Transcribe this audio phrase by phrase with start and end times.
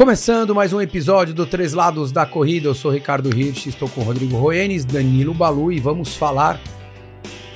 [0.00, 4.00] Começando mais um episódio do Três Lados da Corrida, eu sou Ricardo Hirsch, estou com
[4.00, 6.58] Rodrigo Roenes, Danilo Balu e vamos falar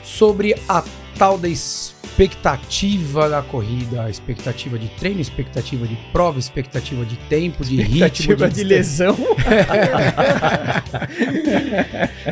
[0.03, 0.85] sobre a
[1.17, 7.65] tal da expectativa da corrida, a expectativa de treino, expectativa de prova, expectativa de tempo,
[7.65, 9.17] de ritmo, Expectativa de lesão.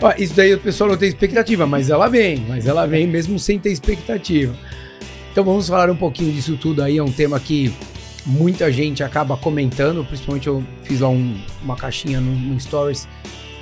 [0.02, 3.38] Ó, Isso daí o pessoal não tem expectativa, mas ela vem, mas ela vem mesmo
[3.38, 4.54] sem ter expectativa.
[5.32, 7.72] Então vamos falar um pouquinho disso tudo aí, é um tema que
[8.26, 13.08] muita gente acaba comentando, principalmente eu fiz lá um- uma caixinha no, no Stories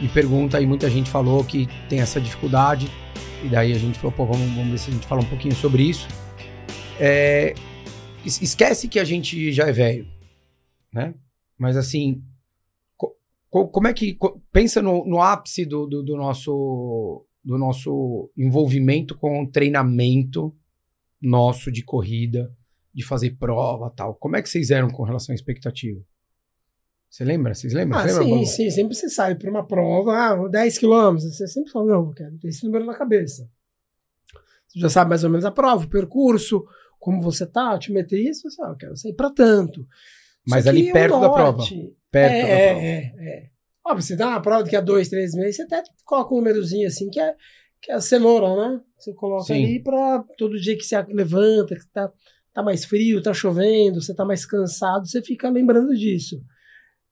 [0.01, 2.89] de pergunta e muita gente falou que tem essa dificuldade.
[3.43, 5.55] E daí a gente falou, pô, vamos, vamos ver se a gente fala um pouquinho
[5.55, 6.07] sobre isso.
[6.99, 7.55] É,
[8.25, 10.07] es- esquece que a gente já é velho,
[10.93, 11.15] né?
[11.59, 12.23] Mas assim,
[12.97, 13.15] co-
[13.49, 14.17] co- como é que.
[14.53, 20.55] pensa no, no ápice do, do, do nosso, do nosso envolvimento com o treinamento
[21.21, 22.51] nosso de corrida,
[22.93, 24.15] de fazer prova tal.
[24.15, 26.01] Como é que vocês eram com relação à expectativa?
[27.09, 27.55] Você lembra?
[27.55, 27.99] Vocês lembram?
[27.99, 28.71] Ah, lembra, sim, sim.
[28.71, 31.37] Sempre você sai para uma prova, ah, 10 quilômetros.
[31.37, 33.51] Você sempre fala, não, eu quero ter esse número na cabeça.
[34.69, 36.65] Você já sabe mais ou menos a prova, o percurso,
[36.99, 39.85] como você tá, a altimetria, você sabe, eu quero sair para tanto.
[40.47, 41.59] Mas ali perto da prova.
[41.59, 42.85] norte- Perto é, da é, prova.
[42.87, 43.51] é, é.
[43.87, 46.87] Óbvio, você dá uma prova daqui a dois, três meses, você até coloca um númerozinho
[46.87, 47.35] assim, que é,
[47.83, 48.81] que é a cenoura, né?
[48.97, 49.65] Você coloca Sim.
[49.65, 52.13] ali para todo dia que você levanta, que tá,
[52.53, 56.41] tá mais frio, tá chovendo, você tá mais cansado, você fica lembrando disso.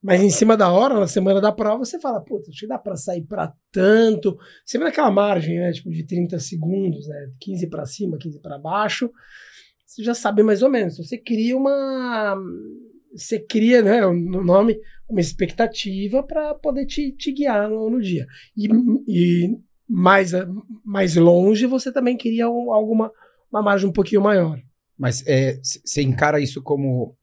[0.03, 2.79] Mas em cima da hora, na semana da prova, você fala, puta, acho que dá
[2.79, 4.37] pra sair pra tanto.
[4.65, 5.73] Sempre naquela margem, né?
[5.73, 7.33] Tipo, de 30 segundos, né?
[7.41, 9.11] 15 pra cima, 15 pra baixo.
[9.85, 10.95] Você já sabe mais ou menos.
[10.95, 12.37] Então, Você cria uma.
[13.13, 14.01] Você cria, né?
[14.03, 14.79] No nome,
[15.09, 18.25] uma expectativa para poder te, te guiar no, no dia.
[18.57, 18.69] E,
[19.09, 20.31] e mais,
[20.85, 22.17] mais longe, você também
[22.49, 23.11] um- alguma
[23.51, 24.61] uma margem um pouquinho maior.
[24.99, 27.17] Mas é, você encara isso como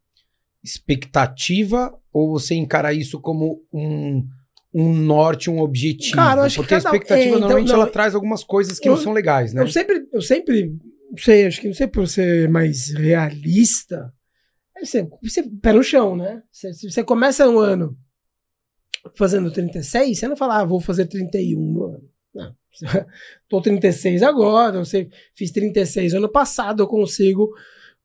[0.63, 4.25] expectativa ou você encara isso como um,
[4.73, 6.15] um norte, um objetivo?
[6.15, 8.43] Cara, eu acho que Porque a cada- expectativa é, então, normalmente não, ela traz algumas
[8.43, 9.61] coisas que eu- não são legais, né?
[9.61, 10.67] Eu sempre, eu sempre,
[11.11, 14.13] não sei, acho que não sei por ser mais realista,
[14.77, 16.41] é você, você pé no chão, né?
[16.51, 17.97] Você, se você começa um ano
[19.15, 22.09] fazendo 36, você não fala, ah, vou fazer 31 no ano.
[22.33, 22.55] Não.
[23.49, 27.51] Tô 36 agora, eu sei, fiz 36 ano passado, eu consigo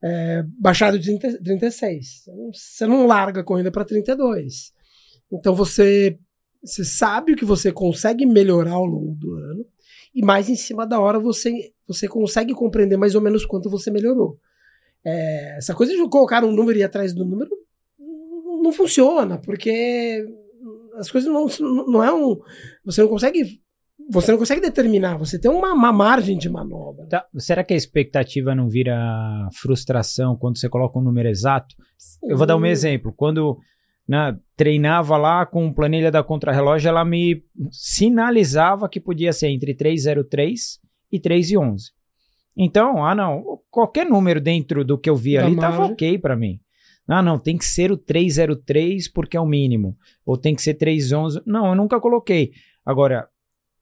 [0.03, 2.25] é, baixar de 30, 36.
[2.53, 4.73] Você não, larga a corrida para 32.
[5.33, 6.19] Então você,
[6.63, 9.65] você sabe o que você consegue melhorar ao longo do ano
[10.15, 13.91] e mais em cima da hora você, você consegue compreender mais ou menos quanto você
[13.91, 14.39] melhorou.
[15.05, 17.51] É, essa coisa de colocar um número e ir atrás do número
[18.63, 20.27] não funciona, porque
[20.97, 21.47] as coisas não,
[21.87, 22.39] não é um.
[22.85, 23.61] Você não consegue.
[24.11, 27.07] Você não consegue determinar, você tem uma, uma margem de manobra.
[27.07, 31.77] Tá, será que a expectativa não vira frustração quando você coloca um número exato?
[32.23, 33.13] Eu vou dar um exemplo.
[33.17, 33.57] Quando
[34.09, 40.81] né, treinava lá com planilha da contrarrelógio, ela me sinalizava que podia ser entre 303
[41.13, 41.93] e 3 e 11.
[42.57, 46.37] Então, ah não, qualquer número dentro do que eu vi Da ali estava ok para
[46.37, 46.59] mim.
[47.07, 49.97] Ah não, tem que ser o 303 porque é o mínimo.
[50.27, 51.43] Ou tem que ser 311.
[51.47, 52.53] Não, eu nunca coloquei.
[52.85, 53.29] Agora,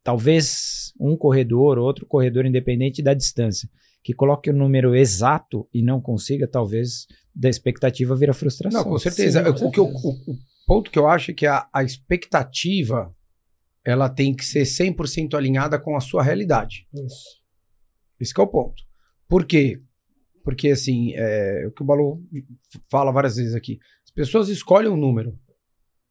[0.09, 3.69] talvez um corredor, outro corredor independente da distância,
[4.03, 8.83] que coloque o número exato e não consiga, talvez da expectativa vira frustração.
[8.83, 9.45] Não, com certeza.
[9.45, 10.09] Sim, com o, que eu- certeza.
[10.09, 10.37] o- o
[10.67, 13.15] ponto que eu acho é que a, a expectativa
[13.85, 16.87] ela tem que ser 100% alinhada com a sua realidade.
[16.95, 17.39] Isso.
[18.19, 18.83] Esse que é o ponto.
[19.29, 19.79] Por quê?
[20.43, 22.23] Porque, assim, é, o que o Balu
[22.91, 23.79] fala várias vezes aqui.
[24.07, 25.39] As pessoas escolhem um número.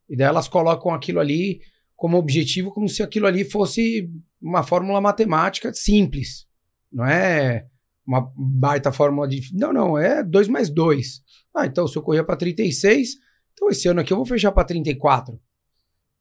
[0.08, 1.62] E daí elas colocam aquilo ali
[1.98, 4.10] como objetivo, como se aquilo ali fosse
[4.42, 6.48] uma fórmula matemática simples.
[6.90, 7.66] Não é
[8.06, 9.42] uma baita fórmula de.
[9.54, 11.22] Não, não, é 2 mais 2.
[11.54, 13.16] Ah, então se eu correr para 36,
[13.52, 15.34] então esse ano aqui eu vou fechar para 34.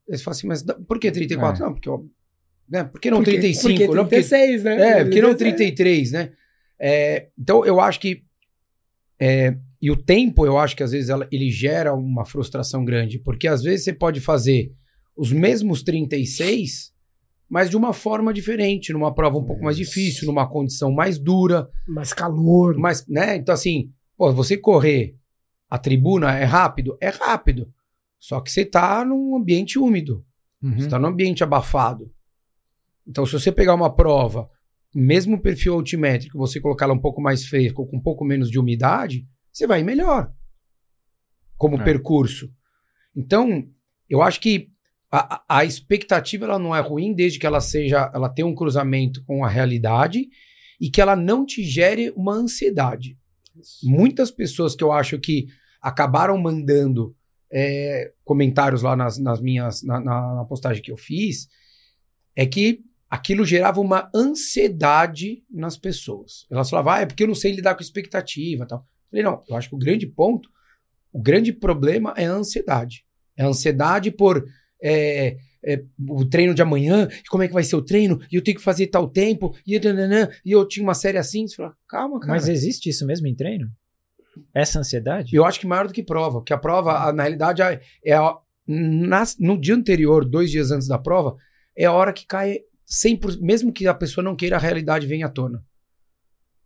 [0.09, 1.63] Aí você fala assim, mas por que 34?
[1.63, 1.65] É.
[1.65, 1.87] Não, porque.
[1.87, 2.09] eu-
[2.69, 2.83] Né?
[2.83, 3.67] Por que não Porque- 35?
[3.69, 4.75] Porque não, porque 36, né?
[4.99, 5.55] é, porque não 36.
[5.75, 6.31] 33, né?
[6.79, 8.23] É, então, eu acho que.
[9.19, 13.19] é, e o tempo, eu acho que às vezes ela- ele gera uma frustração grande,
[13.19, 14.71] porque às vezes você pode fazer
[15.17, 16.93] os mesmos 36,
[17.49, 21.69] mas de uma forma diferente, numa prova um pouco mais difícil, numa condição mais dura,
[21.87, 22.77] Mais calor.
[22.77, 23.35] mas, né?
[23.37, 25.15] Então, assim, pô, você correr
[25.69, 26.97] a tribuna é rápido?
[27.01, 27.73] É rápido.
[28.19, 30.25] Só que você tá num ambiente úmido.
[30.61, 30.73] Uhum.
[30.77, 32.11] Você está num ambiente abafado.
[33.07, 34.49] Então, se você pegar uma prova,
[34.93, 38.49] mesmo perfil altimétrico, você colocar ela um pouco mais fresca ou com um pouco menos
[38.51, 40.31] de umidade, você vai melhor.
[41.55, 41.83] Como É.
[41.83, 42.51] percurso.
[43.15, 43.63] Então,
[44.09, 44.69] eu acho que
[45.11, 49.23] a, a- expectativa ela não é ruim desde que ela seja, ela tenha um cruzamento
[49.23, 50.27] com a realidade
[50.79, 53.17] e que ela não te gere uma ansiedade.
[53.83, 55.47] Muitas pessoas que eu acho que
[55.81, 57.15] acabaram mandando
[57.51, 61.47] é, comentários lá nas, nas minhas, na, na, na postagem que eu fiz,
[62.35, 66.45] é que aquilo gerava uma ansiedade nas pessoas.
[66.51, 68.79] Elas falavam, ah, é porque eu não sei lidar com expectativa tal.
[68.79, 70.49] Eu falei, não, eu acho que o grande ponto,
[71.11, 73.05] o grande problema é a ansiedade.
[73.35, 74.43] É a ansiedade por
[74.81, 78.43] é, é, o treino de amanhã, como é que vai ser o treino, e eu
[78.43, 81.47] tenho que fazer tal tempo, e, nananã, e eu tinha uma série assim.
[81.47, 82.33] Você fala, calma, cara.
[82.33, 83.69] Mas existe isso mesmo em treino?
[84.53, 85.35] Essa ansiedade?
[85.35, 88.37] Eu acho que maior do que prova, porque a prova, na realidade, é a,
[89.39, 91.35] no dia anterior, dois dias antes da prova,
[91.75, 95.25] é a hora que cai 100%, mesmo que a pessoa não queira, a realidade venha
[95.25, 95.63] à tona.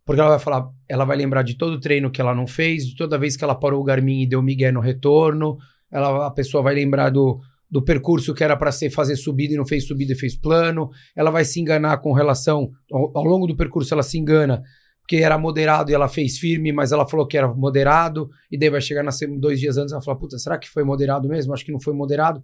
[0.05, 2.85] Porque ela vai falar, ela vai lembrar de todo o treino que ela não fez,
[2.85, 5.57] de toda vez que ela parou o Garmin e deu migué no retorno,
[5.91, 7.39] ela, a pessoa vai lembrar do,
[7.71, 10.89] do percurso que era para ser fazer subida e não fez subida e fez plano,
[11.15, 14.61] ela vai se enganar com relação, ao, ao longo do percurso ela se engana,
[14.99, 18.69] porque era moderado e ela fez firme, mas ela falou que era moderado, e daí
[18.69, 21.53] vai chegar na, dois dias antes ela fala, puta, será que foi moderado mesmo?
[21.53, 22.43] Acho que não foi moderado.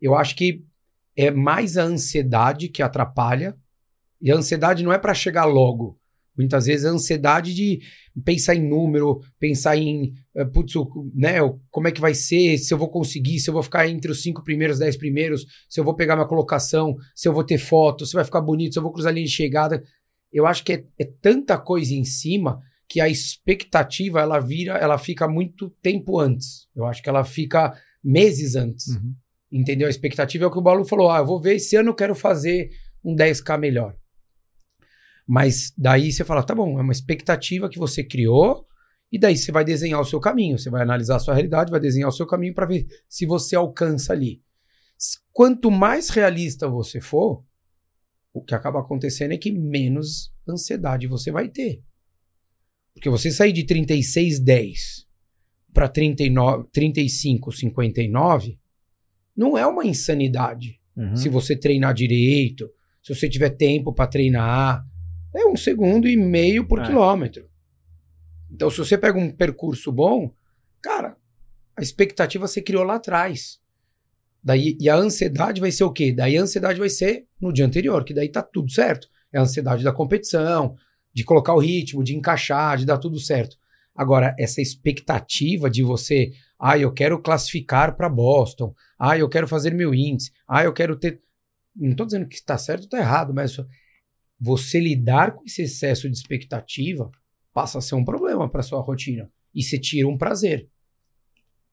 [0.00, 0.62] Eu acho que
[1.16, 3.54] é mais a ansiedade que atrapalha.
[4.22, 5.99] E a ansiedade não é para chegar logo.
[6.36, 7.80] Muitas vezes a ansiedade de
[8.24, 10.74] pensar em número, pensar em, eh, putz,
[11.14, 11.36] né,
[11.70, 14.22] como é que vai ser, se eu vou conseguir, se eu vou ficar entre os
[14.22, 18.06] cinco primeiros, dez primeiros, se eu vou pegar minha colocação, se eu vou ter foto,
[18.06, 19.82] se vai ficar bonito, se eu vou cruzar a linha de chegada.
[20.32, 24.98] Eu acho que é, é tanta coisa em cima que a expectativa ela vira, ela
[24.98, 26.66] fica muito tempo antes.
[26.74, 27.72] Eu acho que ela fica
[28.02, 28.88] meses antes.
[28.88, 29.14] Uhum.
[29.52, 29.86] Entendeu?
[29.86, 31.94] A expectativa é o que o Balu falou: ah, eu vou ver esse ano eu
[31.94, 32.70] quero fazer
[33.04, 33.94] um 10k melhor.
[35.30, 38.66] Mas daí você fala: tá bom, é uma expectativa que você criou,
[39.12, 41.78] e daí você vai desenhar o seu caminho, você vai analisar a sua realidade, vai
[41.78, 44.42] desenhar o seu caminho para ver se você alcança ali.
[45.32, 47.44] Quanto mais realista você for,
[48.34, 51.80] o que acaba acontecendo é que menos ansiedade você vai ter.
[52.92, 55.06] Porque você sair de 36,10
[55.72, 58.58] para 35,59
[59.36, 60.80] não é uma insanidade.
[60.96, 61.14] Uhum.
[61.14, 62.68] Se você treinar direito,
[63.00, 64.84] se você tiver tempo para treinar,
[65.34, 66.86] é um segundo e meio por é.
[66.86, 67.48] quilômetro.
[68.50, 70.32] Então, se você pega um percurso bom,
[70.82, 71.16] cara,
[71.76, 73.60] a expectativa você criou lá atrás.
[74.42, 76.12] Daí, e a ansiedade vai ser o quê?
[76.12, 79.08] Daí a ansiedade vai ser no dia anterior, que daí tá tudo certo.
[79.32, 80.76] É a ansiedade da competição,
[81.12, 83.56] de colocar o ritmo, de encaixar, de dar tudo certo.
[83.94, 89.74] Agora, essa expectativa de você, ah, eu quero classificar para Boston, ah, eu quero fazer
[89.74, 90.32] meu índice.
[90.48, 91.20] Ah, eu quero ter.
[91.76, 93.56] Não estou dizendo que está certo ou está errado, mas
[94.40, 97.10] você lidar com esse excesso de expectativa
[97.52, 99.30] passa a ser um problema para sua rotina.
[99.54, 100.68] E você tira um prazer.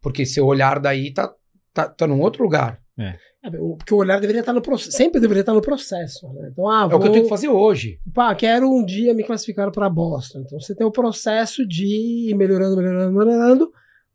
[0.01, 1.33] Porque seu olhar daí tá,
[1.73, 2.81] tá, tá num outro lugar.
[2.99, 3.15] É.
[3.43, 6.27] é porque o olhar deveria estar no processo, sempre deveria estar no processo.
[6.33, 6.49] Né?
[6.51, 7.99] Então, ah, vou, é o que eu tenho que fazer hoje.
[8.13, 10.39] Pá, quero um dia me classificar para Boston.
[10.39, 13.71] Então você tem o processo de ir melhorando, melhorando, melhorando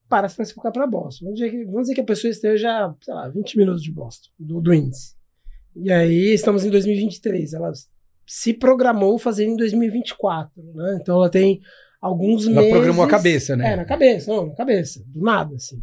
[0.09, 1.27] para se classificar para Boston.
[1.27, 4.29] Vamos dizer, que, vamos dizer que a pessoa esteja, sei lá, 20 minutos de Boston,
[4.39, 5.15] do, do índice.
[5.75, 7.55] E aí estamos em 2023.
[7.55, 7.73] Ela
[8.35, 10.99] se programou fazer em 2024, né?
[10.99, 11.61] Então ela tem
[12.01, 12.71] alguns ela meses.
[12.71, 13.75] Ela programou a cabeça, né?
[13.75, 15.83] É, na cabeça, não, na cabeça, do nada, assim.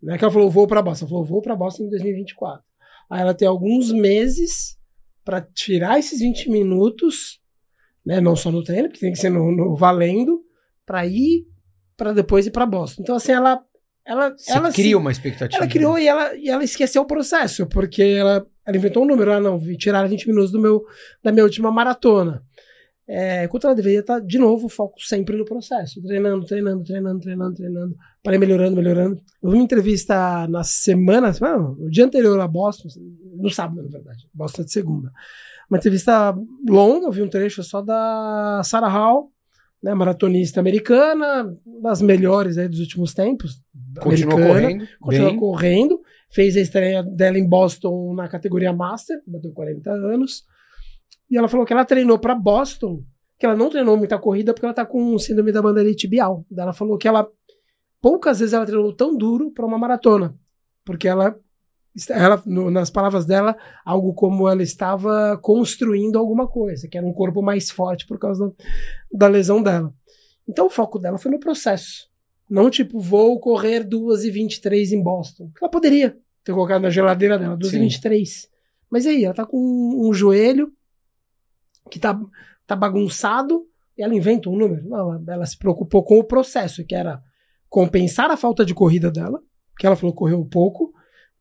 [0.00, 2.62] Não é que ela falou, vou para Boston, ela falou, vou para Boston em 2024.
[3.10, 4.78] Aí ela tem alguns meses
[5.24, 7.40] para tirar esses 20 minutos,
[8.06, 8.20] né?
[8.20, 10.40] Não só no treino, porque tem que ser no, no valendo,
[10.86, 11.48] para ir
[11.96, 13.02] para depois ir para Boston.
[13.02, 13.60] Então, assim, ela
[14.06, 15.60] ela, Você ela cria uma expectativa.
[15.60, 19.32] Ela criou e ela, e ela esqueceu o processo, porque ela, ela inventou um número,
[19.32, 20.84] ah, não, tiraram 20 minutos do meu,
[21.24, 22.42] da minha última maratona.
[23.08, 27.18] É, enquanto ela deveria estar, de novo, o foco sempre no processo, treinando, treinando, treinando,
[27.18, 29.22] treinando, treinando, para ir melhorando, melhorando.
[29.42, 32.88] Eu vi uma entrevista na semana, não, no dia anterior a Boston,
[33.34, 35.10] no sábado, na verdade, Boston de segunda.
[35.70, 36.36] Uma entrevista
[36.68, 39.32] longa, eu vi um trecho só da Sarah Hall,
[39.82, 43.62] né, maratonista americana, das melhores aí dos últimos tempos.
[43.98, 44.88] Continua correndo.
[45.00, 45.38] Continua bem.
[45.38, 46.00] correndo.
[46.30, 50.44] Fez a estreia dela em Boston na categoria Master, bateu 40 anos.
[51.30, 53.02] E ela falou que ela treinou para Boston,
[53.38, 56.44] que ela não treinou muita corrida porque ela tá com síndrome da bandeira tibial.
[56.56, 57.28] Ela falou que ela
[58.00, 60.34] poucas vezes ela treinou tão duro para uma maratona,
[60.84, 61.36] porque ela
[62.10, 67.12] ela, no, nas palavras dela, algo como ela estava construindo alguma coisa, que era um
[67.12, 68.54] corpo mais forte por causa da,
[69.12, 69.92] da lesão dela.
[70.46, 72.07] Então o foco dela foi no processo.
[72.48, 75.50] Não tipo, vou correr 2 e 23 em Boston.
[75.60, 78.48] Ela poderia ter colocado na geladeira dela, 2 e 23.
[78.90, 80.72] Mas aí, ela tá com um, um joelho
[81.90, 82.18] que tá,
[82.66, 84.88] tá bagunçado e ela inventa um número.
[84.88, 87.20] Não, ela, ela se preocupou com o processo, que era
[87.68, 89.40] compensar a falta de corrida dela,
[89.78, 90.92] que ela falou que correu pouco,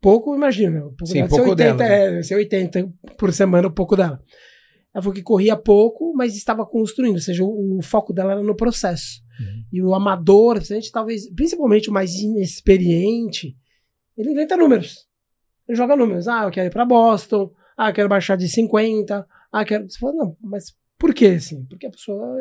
[0.01, 0.81] pouco, imagina.
[0.81, 1.89] Pouco Sim, dela, pouco 80, dela.
[1.89, 2.19] Né?
[2.19, 4.21] É, ser 80 por semana, o pouco dela.
[4.93, 8.43] Ela falou que corria pouco, mas estava construindo, ou seja, o, o foco dela era
[8.43, 9.21] no processo.
[9.71, 13.55] E o amador, a gente talvez, principalmente o mais inexperiente,
[14.17, 15.07] Ele inventa números.
[15.67, 16.27] Ele joga números.
[16.27, 17.51] Ah, eu quero ir pra Boston.
[17.77, 19.27] Ah, eu quero baixar de 50.
[19.51, 19.89] Ah, eu quero.
[19.89, 21.65] Você fala, não, mas por que assim?
[21.65, 22.38] Porque a pessoa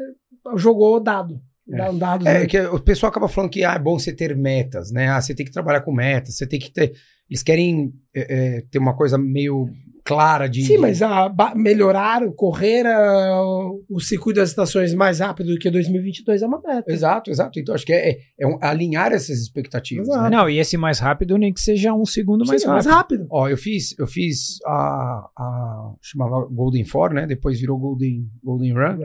[0.57, 1.41] jogou dado.
[1.69, 1.91] É.
[1.91, 4.93] Um dado É que o pessoal acaba falando que ah, é bom você ter metas,
[4.93, 5.09] né?
[5.09, 6.93] Ah, você tem que trabalhar com metas, você tem que ter.
[7.29, 9.69] Eles querem é, é, ter uma coisa meio
[10.05, 10.63] clara de.
[10.65, 13.43] Sim, mas a, melhorar, correr a-
[13.91, 16.93] o circuito das estações mais rápido do que 2022 é uma meta.
[16.93, 17.59] Exato, exato.
[17.59, 20.07] Então acho que é, é- é um- alinhar essas expectativas.
[20.07, 20.31] Né?
[20.31, 22.85] Não, e esse mais rápido nem que seja um segundo mais Sim, rápido.
[22.85, 23.27] mais rápido.
[23.29, 27.27] Ó, eu fiz, eu fiz a, a chamava Golden Four, né?
[27.27, 28.99] Depois virou Golden, Golden Run.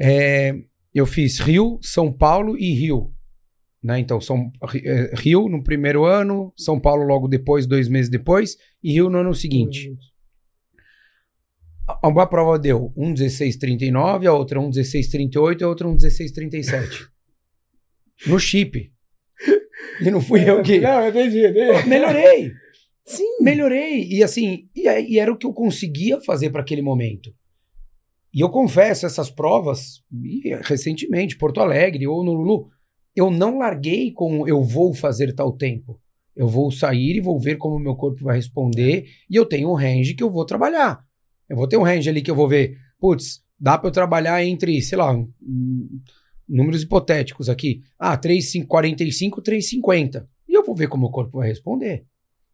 [0.00, 0.54] É,
[0.94, 3.12] eu fiz Rio, São Paulo e Rio.
[3.82, 4.00] Né?
[4.00, 4.50] Então, São,
[4.84, 9.18] eh, Rio no primeiro ano, São Paulo logo depois, dois meses depois, e Rio no
[9.18, 9.96] ano seguinte.
[11.86, 17.06] A- Uma prova deu 1,1639, a outra 1,1638 e a outra 1,1637.
[18.26, 18.92] no chip.
[20.00, 20.80] E não fui eu que.
[20.80, 21.46] Não, eu entendi.
[21.46, 21.88] entendi.
[21.88, 22.52] Melhorei!
[23.04, 23.24] Sim.
[23.40, 24.04] Melhorei.
[24.08, 27.32] E assim, e, e era o que eu conseguia fazer para aquele momento.
[28.34, 30.02] E eu confesso, essas provas,
[30.62, 32.68] recentemente, Porto Alegre ou no Lulu,
[33.18, 36.00] eu não larguei com eu vou fazer tal tempo.
[36.34, 39.70] Eu vou sair e vou ver como o meu corpo vai responder, e eu tenho
[39.70, 41.04] um range que eu vou trabalhar.
[41.48, 44.44] Eu vou ter um range ali que eu vou ver, putz, dá para eu trabalhar
[44.44, 45.12] entre, sei lá,
[46.48, 47.82] números hipotéticos aqui.
[47.98, 50.26] Ah, 3,45, 3,50.
[50.48, 52.04] E eu vou ver como o corpo vai responder.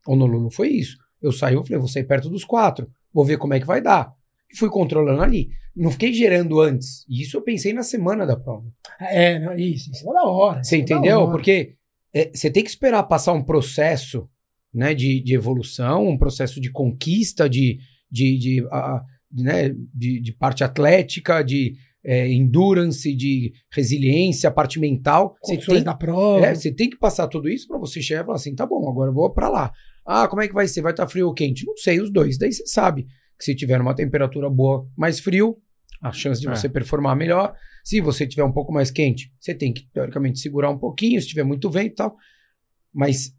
[0.07, 0.97] O no Lulu foi isso.
[1.21, 2.89] Eu saí, eu falei, vou sair perto dos quatro.
[3.13, 4.13] Vou ver como é que vai dar.
[4.53, 5.51] E fui controlando ali.
[5.77, 7.05] Não fiquei gerando antes.
[7.09, 8.65] E isso eu pensei na semana da prova.
[9.01, 10.63] É, não, isso, isso é da hora.
[10.63, 11.21] Você é entendeu?
[11.21, 11.31] hora.
[11.33, 11.75] Porque
[12.13, 14.29] é, você tem que esperar passar um processo
[14.73, 17.79] né, de, de evolução, um processo de conquista, de,
[18.11, 21.75] de, de, a- né, de, de parte atlética, de
[22.05, 25.35] é, endurance, de resiliência, parte mental.
[25.43, 26.45] Você tem, da prova.
[26.47, 28.89] é, você tem que passar tudo isso para você chegar e falar assim: tá bom,
[28.89, 29.73] agora eu vou para lá.
[30.07, 30.83] Ah, como é que vai ser?
[30.83, 31.65] Vai estar frio ou quente?
[31.67, 32.37] Não sei, os dois.
[32.39, 33.07] Daí você sabe
[33.39, 35.57] que se tiver uma temperatura boa, mais frio,
[36.03, 36.55] a chance de É.
[36.55, 37.55] você performar melhor.
[37.85, 41.29] Se você tiver um pouco mais quente, você tem que, teoricamente, segurar um pouquinho, se
[41.29, 42.17] tiver muito vento e tal.
[42.93, 43.33] Mas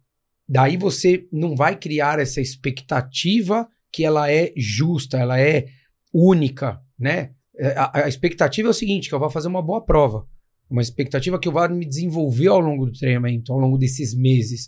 [0.47, 5.67] daí você não vai criar essa expectativa que ela é justa, ela é
[6.13, 7.31] única, né?
[7.57, 10.27] É, A, a expectativa é o seguinte, que eu vou fazer uma boa prova.
[10.69, 14.67] Uma expectativa que eu vá me desenvolver ao longo do treinamento, ao longo desses meses.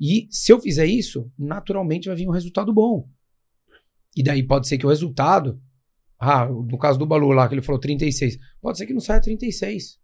[0.00, 3.08] E se eu fizer isso, naturalmente vai vir um resultado bom.
[4.18, 5.62] E daí pode ser que o resultado.
[6.18, 8.36] Ah, no caso do Balu lá, que ele falou 36.
[8.60, 9.96] Pode ser que não saia 36.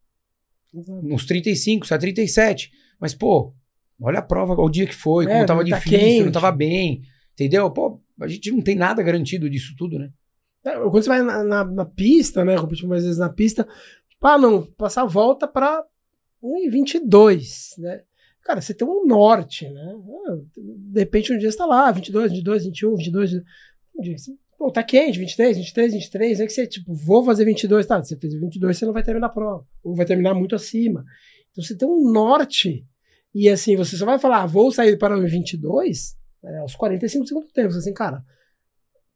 [0.73, 2.71] Uns 35, saia 37.
[3.01, 3.53] Mas, pô,
[4.01, 6.25] olha a prova, o dia que foi, é, como tava tá difícil, quente.
[6.27, 7.03] não tava bem.
[7.33, 7.69] Entendeu?
[7.73, 10.13] Pô, a gente não tem nada garantido disso tudo, né?
[10.65, 12.57] É, quando você vai na, na, na pista, né?
[12.57, 13.67] Repetir mais vezes na pista,
[14.09, 15.83] tipo, ah, não, passar a volta pra
[16.41, 18.03] 1,22, né?
[18.43, 19.93] Cara, você tem um norte, né?
[20.29, 23.33] Ah, de repente um dia você tá lá, 22, 22, 21, 22.
[23.33, 23.45] 22
[24.03, 28.03] disse, pô, tá quente, 23, 23, 23, é que você, tipo, vou fazer 22, tá?
[28.03, 31.05] Você fez 22, você não vai terminar a prova, ou vai terminar muito acima.
[31.51, 32.87] Então você tem um norte,
[33.35, 37.27] e assim, você só vai falar, ah, vou sair para o 22, né, aos 45
[37.27, 38.23] segundos do tempo, você assim, cara,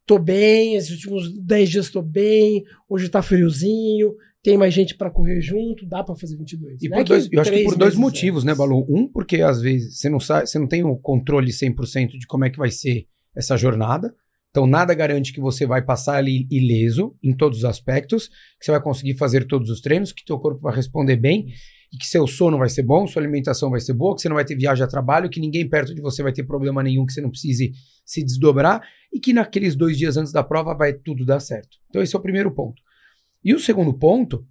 [0.05, 5.11] tô bem, esses últimos 10 dias tô bem, hoje tá friozinho, tem mais gente para
[5.11, 6.81] correr junto, dá para fazer 22.
[6.81, 6.95] E né?
[6.95, 8.59] por é dois, eu acho que por dois motivos, né, antes.
[8.59, 8.85] né, Balu?
[8.89, 12.25] Um, porque às vezes você não sabe, você não tem o um controle 100% de
[12.25, 13.05] como é que vai ser
[13.35, 14.15] essa jornada.
[14.51, 18.71] Então nada garante que você vai passar ali ileso em todos os aspectos, que você
[18.71, 21.47] vai conseguir fazer todos os treinos, que teu corpo vai responder bem
[21.93, 24.35] e que seu sono vai ser bom, sua alimentação vai ser boa, que você não
[24.35, 27.13] vai ter viagem a trabalho, que ninguém perto de você vai ter problema nenhum, que
[27.13, 27.71] você não precise
[28.05, 28.81] se desdobrar
[29.13, 31.77] e que naqueles dois dias antes da prova vai tudo dar certo.
[31.89, 32.81] Então esse é o primeiro ponto.
[33.43, 34.45] E o segundo ponto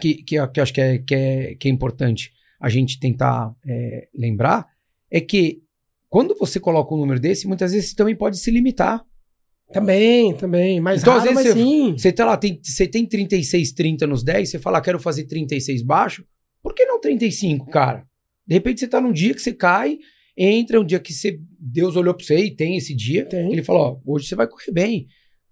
[0.00, 4.08] que, que, que acho que é, que, é, que é importante a gente tentar é,
[4.14, 4.66] lembrar
[5.10, 5.62] é que
[6.08, 9.04] quando você coloca um número desse, muitas vezes você também pode se limitar.
[9.72, 10.78] Também, também.
[10.78, 11.92] Então, às raro, mas vezes, sim.
[11.96, 15.24] Você tá lá, tem, você tem 36, 30 nos 10, você fala, "Ah, quero fazer
[15.24, 16.24] 36 baixo,
[16.62, 18.06] por que não 35, cara?
[18.46, 19.98] De repente você tá num dia que você cai,
[20.36, 23.52] entra, um dia que você, Deus olhou pra você e tem esse dia, Tem.
[23.52, 25.06] ele falou, ó, hoje você vai correr bem.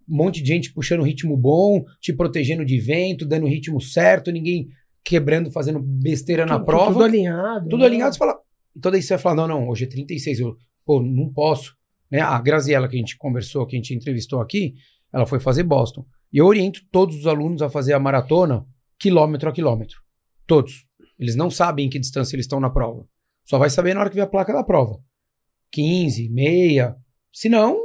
[0.09, 4.31] Um monte de gente puxando ritmo bom, te protegendo de vento, dando o ritmo certo,
[4.31, 4.69] ninguém
[5.05, 6.93] quebrando, fazendo besteira na Tudo- prova.
[6.93, 7.69] Tudo alinhado.
[7.69, 7.87] Tudo né?
[7.87, 8.37] alinhado, você fala.
[8.75, 11.76] Então daí você vai falar: não, não, hoje é 36, eu, pô, não posso.
[12.11, 12.21] Né?
[12.21, 14.75] A Graziella, que a gente conversou, que a gente entrevistou aqui,
[15.13, 16.07] ela foi fazer Boston.
[16.33, 18.67] E eu oriento todos os alunos a fazer a maratona
[18.99, 20.01] quilômetro a quilômetro.
[20.47, 20.87] Todos.
[21.19, 23.07] Eles não sabem em que distância eles estão na prova.
[23.45, 24.99] Só vai saber na hora que ver a placa da prova.
[25.73, 26.97] 15, meia.
[27.33, 27.79] Se não,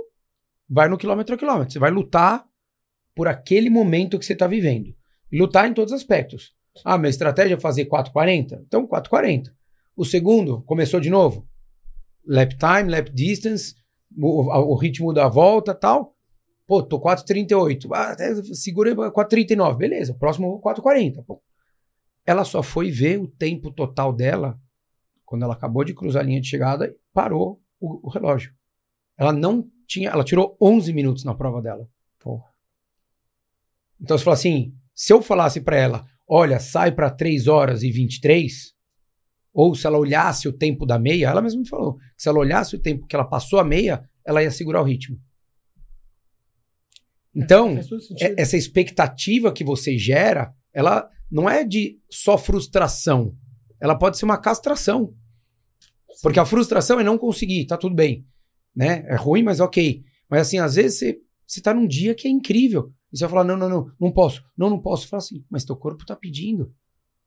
[0.70, 1.72] vai no quilômetro a quilômetro.
[1.72, 2.46] Você vai lutar
[3.16, 4.96] por aquele momento que você está vivendo.
[5.32, 6.54] E lutar em todos os aspectos.
[6.84, 8.64] Ah, minha estratégia é fazer 4,40?
[8.66, 9.52] Então 4,40.
[9.96, 11.48] O segundo começou de novo?
[12.26, 13.76] lap time, lap distance,
[14.18, 16.16] o, o ritmo da volta tal.
[16.68, 17.90] Pô, tô 4,38.
[17.94, 18.16] Ah,
[18.54, 19.78] segura 4,39.
[19.78, 21.24] Beleza, próximo 4,40.
[21.26, 21.42] Pô.
[22.26, 24.60] Ela só foi ver o tempo total dela
[25.26, 28.54] quando ela acabou de cruzar a linha de chegada e parou o, o relógio.
[29.18, 30.10] Ela não tinha.
[30.10, 31.88] Ela tirou 11 minutos na prova dela.
[32.20, 32.52] Porra.
[34.00, 37.92] Então você fala assim: se eu falasse para ela, olha, sai para 3 horas e
[37.92, 38.74] 23,
[39.54, 42.76] ou se ela olhasse o tempo da meia, ela mesma me falou, se ela olhasse
[42.76, 45.20] o tempo que ela passou a meia, ela ia segurar o ritmo.
[47.34, 47.78] Então,
[48.20, 53.36] é, essa expectativa que você gera, ela não é de só frustração.
[53.80, 55.14] Ela pode ser uma castração.
[56.12, 56.20] Sim.
[56.22, 58.26] Porque a frustração é não conseguir, tá tudo bem.
[58.76, 59.04] Né?
[59.08, 60.04] É ruim, mas ok.
[60.30, 62.94] Mas assim, às vezes você, você tá num dia que é incrível.
[63.12, 65.08] E você vai falar: não, não, não, não posso, não, não posso.
[65.08, 66.74] Fala assim, mas teu corpo tá pedindo.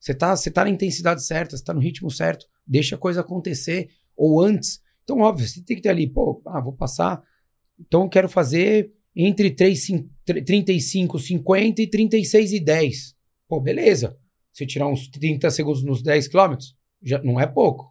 [0.04, 3.22] Você tá, você tá na intensidade certa, você tá no ritmo certo, deixa a coisa
[3.22, 3.88] acontecer.
[4.14, 4.78] Ou antes.
[5.02, 7.22] Então, óbvio, você tem que ter ali, pô, ah, vou passar.
[7.80, 9.86] Então eu quero fazer entre 3,
[10.44, 13.14] 35, 50 e 36 e 10.
[13.48, 14.14] Pô, beleza.
[14.52, 17.90] Se tirar uns 30 segundos nos 10 quilômetros, já não é pouco.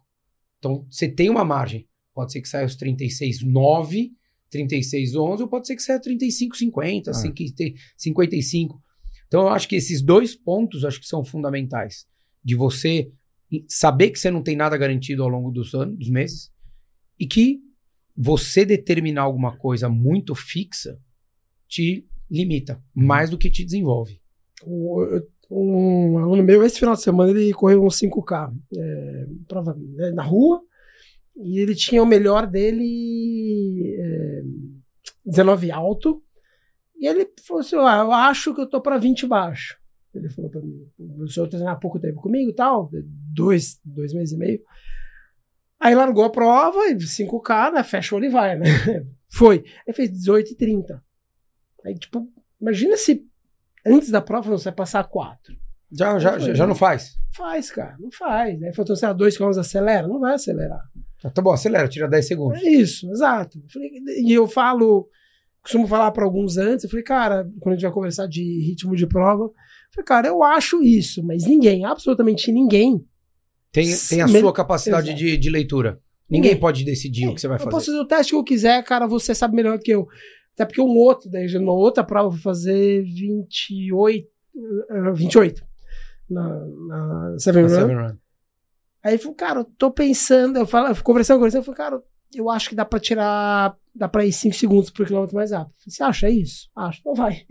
[0.60, 1.84] Então, você tem uma margem.
[2.14, 4.12] Pode ser que saia os 36, 9,
[4.50, 7.14] 36, 11, ou pode ser que saia 35, 50, ah.
[7.96, 8.83] 55.
[9.26, 12.06] Então, eu acho que esses dois pontos acho que são fundamentais.
[12.42, 13.10] De você
[13.68, 16.52] saber que você não tem nada garantido ao longo dos anos, dos meses,
[17.18, 17.60] e que
[18.16, 20.98] você determinar alguma coisa muito fixa
[21.68, 23.06] te limita, uhum.
[23.06, 24.20] mais do que te desenvolve.
[25.50, 30.22] Um aluno meu, esse final de semana, ele correu um 5K é, prova, né, na
[30.22, 30.62] rua,
[31.36, 34.42] e ele tinha o melhor dele é,
[35.26, 36.22] 19 alto,
[37.04, 39.78] e ele falou assim: ah, Eu acho que eu tô para 20 baixo.
[40.14, 42.90] Ele falou para mim: O senhor treinar há pouco tempo comigo e tal,
[43.34, 44.60] dois, dois meses e meio.
[45.78, 47.82] Aí largou a prova, 5K, né?
[47.82, 48.64] Fecha o olho e vai, né?
[49.28, 49.64] Foi.
[49.86, 51.04] Aí fez 18 e 30.
[51.84, 52.26] Aí, tipo,
[52.58, 53.26] imagina se
[53.84, 55.54] antes da prova você vai passar 4.
[55.92, 57.18] Já, já, já, já, não faz?
[57.36, 58.62] Faz, cara, não faz.
[58.62, 60.08] Aí falou, você a 2 km acelera?
[60.08, 60.82] Não vai acelerar.
[61.20, 62.62] Tá, tá bom, acelera, tira 10 segundos.
[62.62, 63.58] É isso, exato.
[64.24, 65.08] e eu falo,
[65.64, 68.94] costumo falar para alguns antes, eu falei, cara, quando a gente vai conversar de ritmo
[68.94, 69.52] de prova, eu
[69.94, 73.04] falei, cara, eu acho isso, mas ninguém, absolutamente ninguém.
[73.72, 75.98] Tem, tem a sua capacidade de, de leitura.
[76.28, 77.68] Ninguém, ninguém pode decidir é, o que você vai fazer.
[77.68, 80.06] Eu posso fazer o teste que eu quiser, cara, você sabe melhor que eu.
[80.52, 84.28] Até porque um outro, daí na outra prova, eu vou fazer 28.
[84.54, 85.64] Uh, 28.
[86.30, 86.48] Na,
[86.88, 87.74] na Seven, na Run.
[87.74, 88.16] Seven Run.
[89.02, 91.76] Aí eu falei, cara, eu tô pensando, eu falo, eu conversando com ele, eu falei,
[91.76, 92.04] cara, eu
[92.50, 95.74] acho que dá pra tirar, dá pra ir 5 segundos por quilômetro mais rápido.
[95.78, 96.68] Você acha isso?
[96.76, 97.46] Acho, então vai.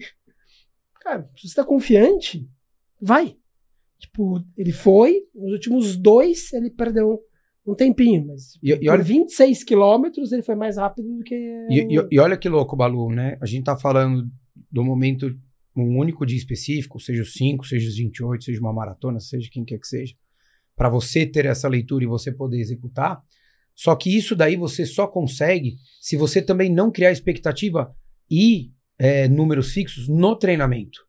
[1.02, 2.48] Cara, se você tá confiante,
[3.02, 3.36] vai.
[4.00, 7.22] Tipo, ele foi, nos últimos dois ele perdeu
[7.66, 11.36] um tempinho, mas e, e olha, 26 quilômetros ele foi mais rápido do que.
[11.70, 13.38] E, e, e, olha que louco, Balu, né?
[13.42, 14.30] A gente tá falando
[14.70, 15.34] do momento,
[15.76, 19.64] um único dia específico, seja os 5, seja os 28, seja uma maratona, seja quem
[19.64, 20.14] quer que seja,
[20.76, 23.24] para você ter essa leitura e você poder executar.
[23.76, 27.94] Só que isso daí você só consegue se você também não criar expectativa
[28.30, 31.02] e é, números fixos no treinamento.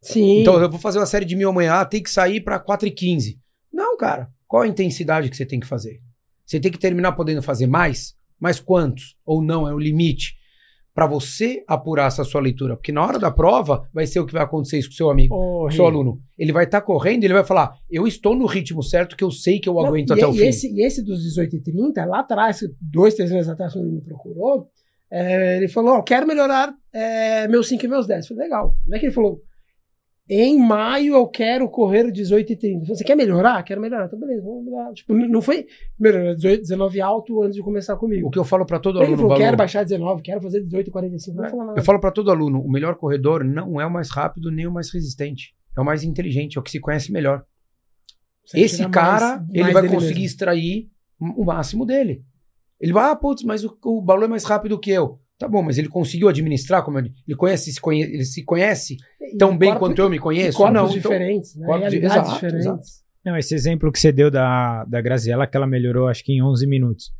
[0.00, 0.40] Sim.
[0.40, 2.90] Então eu vou fazer uma série de mil amanhã, tem que sair para 4 e
[2.90, 3.40] 15.
[3.72, 4.30] Não, cara.
[4.46, 6.00] Qual a intensidade que você tem que fazer?
[6.46, 8.14] Você tem que terminar podendo fazer mais?
[8.40, 9.16] Mas quantos?
[9.24, 10.37] Ou não, é o limite.
[10.98, 12.74] Para você apurar essa sua leitura.
[12.74, 15.10] Porque na hora da prova, vai ser o que vai acontecer isso com o seu
[15.10, 16.20] amigo, oh, com seu aluno.
[16.36, 19.22] Ele vai estar tá correndo e ele vai falar: Eu estou no ritmo certo que
[19.22, 20.48] eu sei que eu não, aguento até e, o fim.
[20.48, 23.94] Esse, e esse dos 18 e 30, lá atrás, dois, três meses atrás, quando ele
[23.94, 24.68] me procurou,
[25.08, 28.24] é, ele falou: oh, Quero melhorar é, meus 5 e meus 10.
[28.24, 28.74] Eu falei: Legal.
[28.84, 29.40] Não é que ele falou:
[30.28, 32.86] em maio eu quero correr 18 e 30.
[32.86, 33.62] Você quer melhorar?
[33.62, 34.06] Quero melhorar.
[34.06, 34.92] Então, beleza, vamos melhorar.
[34.92, 35.66] Tipo, não foi
[35.98, 38.28] melhorar 18, 19 alto antes de começar comigo.
[38.28, 39.14] O que eu falo para todo aluno.
[39.14, 41.44] Ele falou, quero baixar 19, quero fazer 18 e 45.
[41.44, 41.50] É.
[41.78, 44.72] Eu falo para todo aluno: o melhor corredor não é o mais rápido nem o
[44.72, 45.54] mais resistente.
[45.76, 47.44] É o mais inteligente, é o que se conhece melhor.
[48.44, 50.26] Você Esse cara, mais, ele mais vai conseguir mesmo.
[50.26, 52.24] extrair o máximo dele.
[52.80, 55.20] Ele vai, ah, putz, mas o, o Balu é mais rápido que eu.
[55.38, 58.96] Tá bom, mas ele conseguiu administrar como ele, ele conhece, se conhece, ele se conhece
[59.38, 60.58] tão bem corpo, quanto eu me conheço?
[60.58, 61.78] Corpos não, diferentes, então, né?
[61.78, 62.66] Corpos, exato, diferentes.
[62.66, 62.82] Exato.
[63.24, 66.42] Não, esse exemplo que você deu da, da Graziella, que ela melhorou acho que em
[66.42, 67.12] 11 minutos.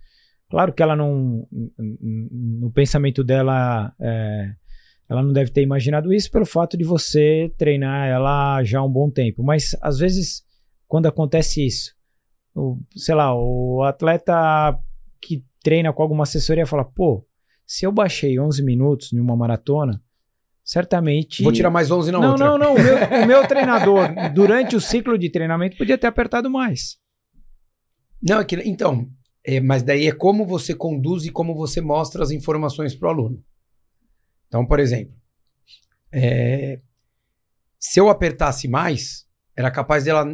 [0.50, 1.46] Claro que ela não,
[1.78, 4.50] no pensamento dela, é,
[5.08, 8.90] ela não deve ter imaginado isso pelo fato de você treinar ela já há um
[8.90, 9.44] bom tempo.
[9.44, 10.42] Mas às vezes,
[10.88, 11.94] quando acontece isso,
[12.54, 14.76] o, sei lá, o atleta
[15.20, 17.27] que treina com alguma assessoria fala, pô,
[17.68, 20.02] se eu baixei 11 minutos em uma maratona,
[20.64, 21.42] certamente.
[21.42, 22.46] Vou tirar mais 11 na não, outra.
[22.46, 22.74] Não, não, não.
[22.74, 26.96] O meu, o meu treinador, durante o ciclo de treinamento, podia ter apertado mais.
[28.22, 29.06] Não, é que, então,
[29.44, 33.10] É, mas daí é como você conduz e como você mostra as informações para o
[33.10, 33.44] aluno.
[34.46, 35.14] Então, por exemplo,
[36.12, 36.80] é,
[37.78, 39.26] se eu apertasse mais,
[39.56, 40.26] era capaz dela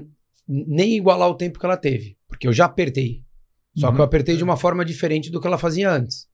[0.48, 3.24] nem igualar o tempo que ela teve, porque eu já apertei.
[3.76, 3.94] Só Uhum.
[3.94, 6.28] que eu apertei de uma forma diferente do que ela fazia antes.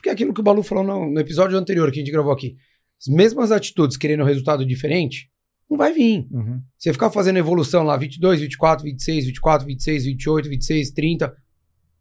[0.00, 2.32] Porque é aquilo que o Balu falou no, no episódio anterior que a gente gravou
[2.32, 2.56] aqui.
[2.98, 5.30] As mesmas atitudes querendo resultado diferente,
[5.68, 6.26] não vai vir.
[6.30, 6.62] Uhum.
[6.78, 11.36] Você ficar fazendo evolução lá 22, 24, 26, 24, 26, 28, 26, 30,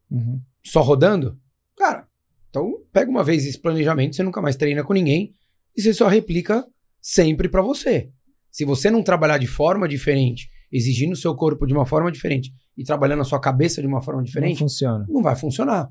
[0.10, 0.42] Uhum.
[0.66, 1.38] só rodando,
[1.78, 2.08] cara,
[2.50, 5.34] então pega uma vez esse planejamento, você nunca mais treina com ninguém
[5.78, 6.66] e você só replica
[7.00, 8.10] sempre pra você.
[8.50, 12.52] Se você não trabalhar de forma diferente, exigindo o seu corpo de uma forma diferente
[12.76, 15.06] e trabalhando a sua cabeça de uma forma Não diferente, funciona.
[15.08, 15.90] não vai funcionar.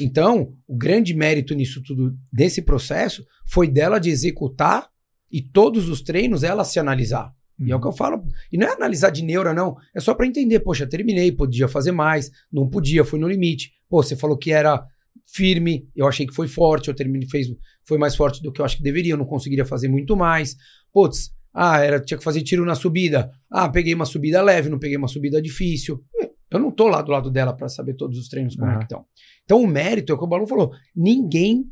[0.00, 4.88] Então, o grande mérito nisso tudo, desse processo, foi dela de executar
[5.30, 7.32] e todos os treinos ela se analisar.
[7.58, 8.22] E é o que eu falo.
[8.52, 9.76] E não é analisar de neura, não.
[9.94, 10.60] É só pra entender.
[10.60, 13.72] Poxa, terminei, podia fazer mais, não podia, fui no limite.
[13.88, 14.84] Pô, você falou que era
[15.26, 17.48] firme, eu achei que foi forte, eu terminei, fez,
[17.84, 20.56] foi mais forte do que eu acho que deveria, eu não conseguiria fazer muito mais.
[20.92, 23.30] Putz, ah, era, tinha que fazer tiro na subida.
[23.50, 26.04] Ah, peguei uma subida leve, não peguei uma subida difícil.
[26.50, 28.78] Eu não tô lá do lado dela pra saber todos os treinos como é Aham.
[28.78, 29.04] que estão.
[29.44, 30.72] Então o mérito é o que o Balu falou.
[30.94, 31.70] Ninguém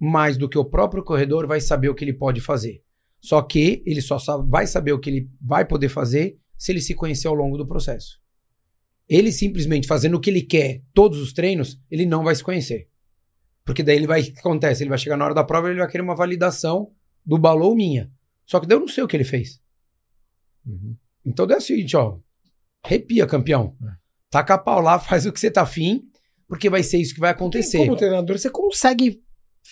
[0.00, 2.82] mais do que o próprio corredor vai saber o que ele pode fazer.
[3.20, 6.80] Só que ele só sabe- vai saber o que ele vai poder fazer se ele
[6.80, 8.20] se conhecer ao longo do processo.
[9.08, 12.88] Ele simplesmente fazendo o que ele quer todos os treinos, ele não vai se conhecer.
[13.64, 14.82] Porque daí ele vai, o que acontece?
[14.82, 16.92] Ele vai chegar na hora da prova e ele vai querer uma validação
[17.24, 18.10] do Balu ou minha.
[18.44, 19.60] Só que daí eu não sei o que ele fez.
[20.64, 20.96] Uhum.
[21.24, 22.18] Então daí é o seguinte, ó.
[22.84, 23.76] Arrepia, campeão.
[23.82, 24.05] É.
[24.36, 26.02] Taca a pau lá, faz o que você tá afim,
[26.46, 27.78] porque vai ser isso que vai acontecer.
[27.78, 29.20] Como treinador, você consegue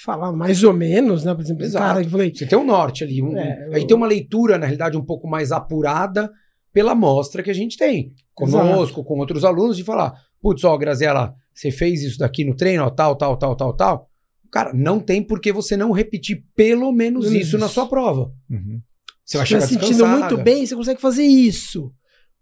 [0.03, 1.35] falar mais ou menos, né?
[1.35, 1.85] Por exemplo, Exato.
[1.85, 3.23] cara eu falei, Você tem um norte ali.
[3.23, 6.31] um- É, Aí eu- tem uma leitura, na realidade, um pouco mais apurada
[6.73, 8.13] pela amostra que a gente tem.
[8.35, 12.85] Conosco, com outros alunos, de falar: putz, ó, Graziela, você fez isso daqui no treino,
[12.85, 14.11] ó, tal, tal, tal, tal, tal.
[14.51, 17.75] Cara, não tem por que você não repetir pelo menos Menos isso na isso.
[17.75, 18.33] sua prova.
[18.51, 18.81] Uhum.
[19.25, 21.93] Você vai se chegar estiver sentindo muito bem, você consegue fazer isso.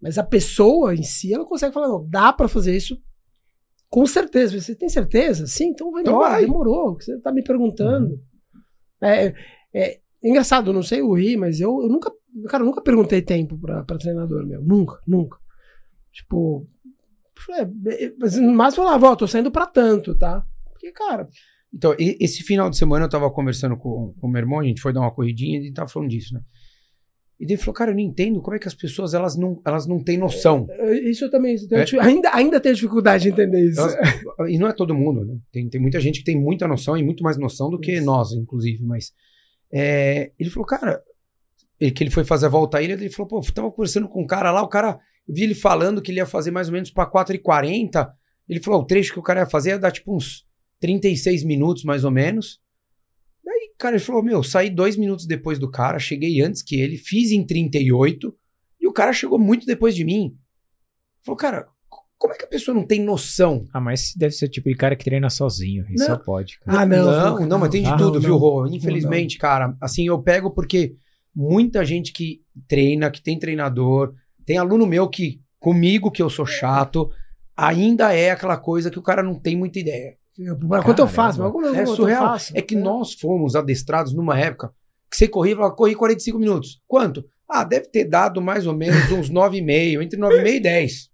[0.03, 3.01] Mas a pessoa em si, ela consegue falar, não, dá pra fazer isso
[3.89, 4.61] com certeza.
[4.61, 5.47] Você tem certeza?
[5.47, 6.41] Sim, então vai Então embora, vai.
[6.43, 6.49] Uhum.
[6.49, 6.95] demorou.
[6.95, 8.21] Você tá me perguntando.
[9.01, 9.35] É,
[9.73, 12.11] é engraçado, eu não sei o rir, mas eu, eu nunca,
[12.49, 14.63] cara, eu nunca perguntei tempo pra, pra treinador meu.
[14.63, 15.39] Nunca, nunca.
[16.13, 16.67] Tipo,
[17.51, 20.45] é, é, mas mas falava, ó, tô saindo pra tanto, tá?
[20.71, 21.29] Porque, cara,
[21.73, 24.81] Então, esse final de semana eu tava conversando com, com o meu irmão, a gente
[24.81, 26.41] foi dar uma corridinha e ele tava falando disso, né?
[27.43, 29.85] E ele falou, cara, eu não entendo como é que as pessoas, elas não, elas
[29.85, 30.65] não têm noção.
[30.71, 32.01] é, isso eu também tenho É.
[32.01, 33.81] ainda, ainda tenho dificuldade de entender isso.
[33.81, 33.97] Elas-
[34.49, 35.37] e não é todo mundo, né?
[35.51, 38.05] Tem, tem muita gente que tem muita noção e muito mais noção do que Isso.
[38.07, 38.85] nós, inclusive.
[38.85, 39.13] Mas
[39.73, 41.03] é, ele falou, cara,
[41.81, 44.09] ele, que ele foi fazer a volta à ilha, ele falou, pô, eu tava conversando
[44.09, 46.69] com um cara lá, o cara, eu vi ele falando que ele ia fazer mais
[46.69, 48.09] ou menos pra 4h40.
[48.49, 50.45] Ele falou, o trecho que o cara ia fazer ia dar tipo uns
[50.79, 52.61] 36 minutos, mais ou menos.
[53.83, 57.33] Cara, ele falou, meu, saí dois minutos depois do cara, cheguei antes que ele, fiz
[57.33, 58.33] em 38,
[58.81, 60.37] e o cara chegou muito depois de mim.
[61.25, 61.67] Falou, cara,
[62.17, 64.77] como é que a pessoa não tem noção Ah, mas deve ser o tipo de
[64.77, 65.85] cara que treina sozinho.
[65.91, 66.15] Isso Não.
[66.15, 66.81] só pode, cara.
[66.83, 67.05] Ah, não.
[67.05, 68.39] Não, Fuca, não, mas tem de Ah, tudo, não, viu, não.
[68.39, 68.67] Rô?
[68.69, 70.95] Infelizmente, cara, assim, eu pego porque
[71.35, 74.15] muita gente que treina, que tem treinador,
[74.47, 77.11] tem aluno meu que, comigo, que eu sou chato,
[77.57, 80.17] ainda é aquela coisa que o cara não tem muita ideia.
[80.69, 81.41] Mas quanto eu faço?
[81.43, 82.27] Mas como É surreal.
[82.29, 82.53] faço?
[82.57, 84.73] É que nós fomos adestrados numa época
[85.11, 86.81] que você corria e falava, corri 45 minutos.
[86.89, 87.25] Quanto?
[87.49, 91.13] Ah, deve ter dado mais ou menos uns 9,5, entre 9,5 e 10.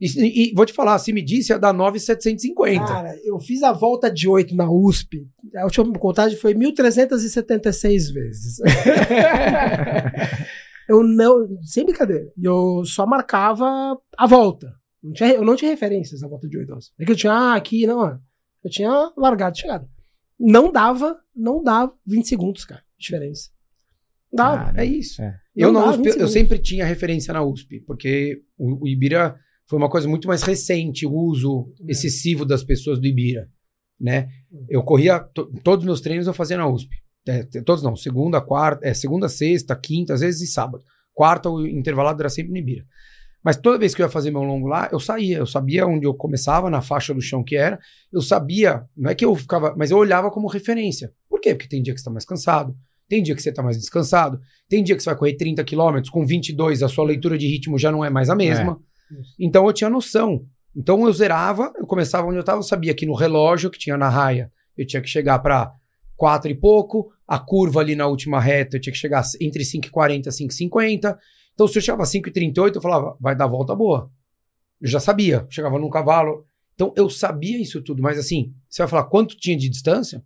[0.00, 2.84] E, e vou te falar, se me disse, ia dar 9,750.
[2.84, 5.28] Cara, eu fiz a volta de 8 na USP.
[5.56, 8.56] A última contagem foi 1.376 vezes.
[10.88, 14.72] eu não, sem brincadeira, eu só marcava a volta.
[15.02, 16.90] Não tinha- eu não tinha referências na volta de 8 horas.
[16.98, 18.18] É que eu tinha ah, aqui, não.
[18.64, 19.88] Eu tinha largado e chegado.
[20.40, 23.50] Não dava, não dava 20 segundos, cara, de diferença.
[24.32, 24.64] Não dava.
[24.66, 25.22] Cara, É isso.
[25.22, 25.38] É.
[25.54, 29.36] Eu, Não USP, 20 eu sempre tinha referência na USP, porque o, o Ibira
[29.68, 31.92] foi uma coisa muito mais recente, o uso É.
[31.92, 33.48] excessivo das pessoas do Ibira,
[34.00, 34.28] né?
[34.68, 36.90] Eu corria, to- todos os meus treinos eu fazia na USP.
[37.26, 40.82] É, todos não, segunda, quarta, é, segunda, sexta, quinta, às vezes e sábado.
[41.12, 42.84] Quarta, o intervalado era sempre no Ibira.
[43.44, 46.06] Mas toda vez que eu ia fazer meu longo lá, eu saía, eu sabia onde
[46.06, 47.78] eu começava, na faixa do chão que era,
[48.10, 51.12] eu sabia, não é que eu ficava, mas eu olhava como referência.
[51.28, 51.54] Por quê?
[51.54, 52.74] Porque tem dia que você tá mais cansado,
[53.06, 56.10] tem dia que você tá mais descansado, tem dia que você vai correr 30 quilômetros,
[56.10, 58.80] com 22 a sua leitura de ritmo já não é mais a mesma.
[59.10, 59.34] Isso.
[59.38, 60.46] Então eu tinha noção.
[60.74, 63.98] Então eu zerava, eu começava onde eu estava, eu sabia que no relógio que tinha
[63.98, 65.70] na raia, eu tinha que chegar para
[66.16, 70.26] 4 e pouco, a curva ali na última reta eu tinha que chegar entre 5,40
[70.26, 71.16] e 5,50.
[71.54, 74.10] Então se eu chegava a 5,38, eu falava, vai dar volta boa.
[74.80, 76.46] Eu já sabia, chegava num cavalo.
[76.74, 80.22] Então eu sabia isso tudo, mas assim, você vai falar quanto tinha de distância?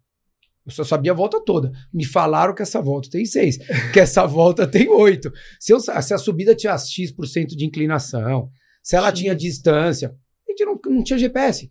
[0.65, 1.73] Eu só sabia a volta toda.
[1.93, 3.57] Me falaram que essa volta tem seis,
[3.93, 5.33] que essa volta tem oito.
[5.59, 8.51] Se, eu, se a subida tinha X% de inclinação,
[8.83, 10.15] se ela tinha distância,
[10.47, 11.71] a gente não, não tinha GPS.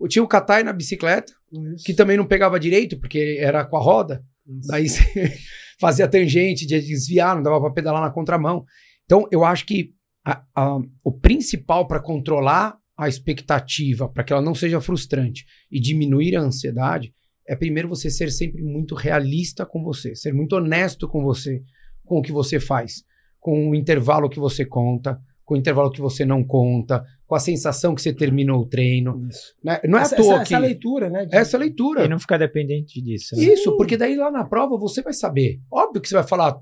[0.00, 1.32] Eu tinha o Katai na bicicleta,
[1.74, 1.84] Isso.
[1.84, 4.24] que também não pegava direito, porque era com a roda.
[4.66, 5.36] Daí você
[5.78, 8.64] fazia tangente de desviar, não dava para pedalar na contramão.
[9.10, 14.42] Então, eu acho que a- a- o principal para controlar a expectativa, para que ela
[14.42, 17.14] não seja frustrante e diminuir a ansiedade,
[17.48, 21.62] é primeiro você ser sempre muito realista com você, ser muito honesto com você,
[22.04, 23.02] com o que você faz,
[23.40, 27.40] com o intervalo que você conta, com o intervalo que você não conta, com a
[27.40, 29.18] sensação que você terminou o treino.
[29.30, 29.54] Isso.
[29.64, 29.80] né?
[29.88, 31.24] Não é essa, à toa essa, que essa leitura, né?
[31.24, 32.04] de- essa leitura.
[32.04, 33.34] E não ficar dependente disso.
[33.34, 33.44] né?
[33.44, 35.58] Isso, porque daí lá na prova você vai saber.
[35.72, 36.58] Óbvio que você vai falar,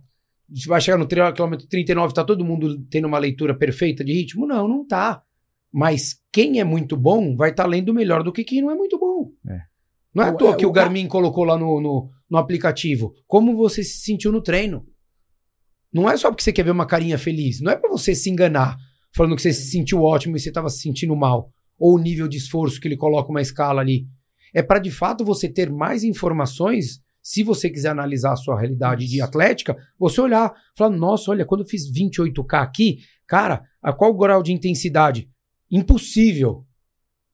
[0.48, 4.46] você vai chegar no quilômetro 39, tá todo mundo tendo uma leitura perfeita de ritmo?
[4.46, 5.22] Não, não tá.
[5.72, 8.98] Mas quem é muito bom vai estar lendo melhor do que quem não é muito
[8.98, 9.30] bom.
[9.48, 9.60] É.
[10.14, 12.38] Não é à O- toa é, que o o Garmin colocou lá no, no, no
[12.38, 13.12] aplicativo.
[13.26, 14.86] Como você se sentiu no treino?
[15.92, 17.60] Não é só porque você quer ver uma carinha feliz.
[17.60, 18.76] Não é pra você se enganar,
[19.14, 21.50] falando que você se sentiu ótimo e você tava se sentindo mal.
[21.78, 24.06] Ou o nível de esforço que ele coloca uma escala ali.
[24.54, 27.00] É para de fato você ter mais informações.
[27.28, 29.24] Se você quiser analisar a sua realidade de Isso.
[29.24, 34.44] atlética, você olhar, falar: nossa, olha, quando eu fiz 28K aqui, cara, a qual grau
[34.44, 35.28] de intensidade?
[35.68, 36.64] Impossível.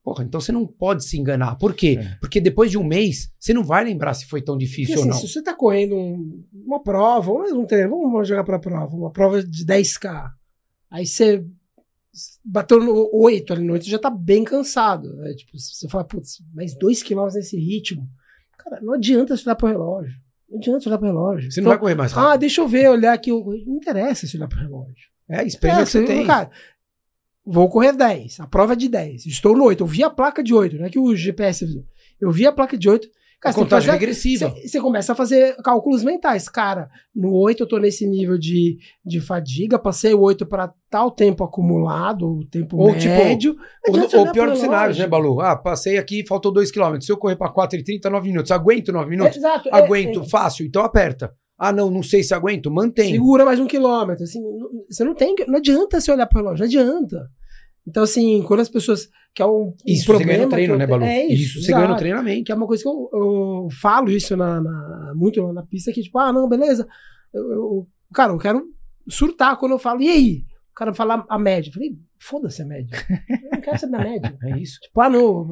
[0.03, 1.57] Porra, então você não pode se enganar.
[1.57, 1.99] Por quê?
[2.01, 2.17] É.
[2.21, 5.03] Porque depois de um mês, você não vai lembrar se foi tão Porque, difícil assim,
[5.03, 5.15] ou não.
[5.21, 9.43] se você tá correndo um- uma prova, um treino, vamos jogar pra prova, uma prova
[9.45, 10.31] de 10K.
[10.91, 11.45] Aí você
[12.43, 15.15] bateu no 8 ali no 8, já tá bem cansado.
[15.17, 15.35] Né?
[15.35, 18.09] Tipo, você fala, putz, mais 2km nesse ritmo.
[18.65, 20.13] Cara, não adianta você olhar pro relógio.
[20.51, 21.51] Não adianta você olhar pro relógio.
[21.51, 22.31] Você não Então, vai correr mais rápido.
[22.33, 23.33] Ah, deixa eu ver, olhar aqui.
[23.33, 24.95] o- Não interessa se olhar pro relógio.
[25.29, 26.27] é, experimenta o que você tem.
[26.27, 26.51] Cara,
[27.45, 28.39] vou correr 10.
[28.41, 29.27] A prova é de 10.
[29.27, 29.83] Estou no 8.
[29.83, 30.77] Eu vi a placa de 8.
[30.77, 31.85] Não é que o GPS avisou.
[32.21, 33.09] Eu vi a placa de 8.
[33.43, 34.55] Cara, contagem fazer- regressiva.
[34.65, 36.49] você, começa a fazer cálculos mentais.
[36.49, 41.11] Cara, no 8 eu tô nesse nível de, de fadiga, passei o 8 para tal
[41.11, 43.57] tempo acumulado, o tempo Ou, tipo, médio.
[43.89, 45.07] Adianta Ou, ou pior dos cenários, né.
[45.09, 45.41] Balu?
[45.41, 47.01] Ah, passei aqui, faltou 2km.
[47.01, 48.53] Se eu correr pra 4,30, 9 minutos.
[48.53, 49.37] Aguento 9 minutos?
[49.37, 49.69] Exato.
[49.69, 50.65] é- Aguento, é- fácil.
[50.65, 51.35] Então aperta.
[51.59, 52.71] Ah, não, não sei se aguento.
[52.71, 53.11] Mantém.
[53.13, 54.23] segura mais um quilômetro.
[54.25, 55.35] Assim, não- você não tem.
[55.49, 57.29] Não adianta você olhar pro relógio, não adianta.
[57.87, 59.09] Então, assim, quando as pessoas.
[59.35, 61.05] Que é um, um Isso você problema ganha no treino, né, Balu?
[61.05, 62.45] É isso, você ganha no treinamento.
[62.45, 65.91] Que é uma coisa que eu, eu falo isso na, na- muito lá na pista,
[65.93, 66.87] que tipo, ah, não, beleza.
[67.33, 68.63] Eu, eu- cara, eu quero
[69.09, 70.45] surtar quando eu falo, e aí?
[70.71, 71.71] O cara fala a média.
[71.71, 72.91] Eu falei, foda-se a média.
[73.29, 74.37] Eu não quero saber a média.
[74.45, 74.79] É isso.
[74.81, 75.47] Tipo, ah, não,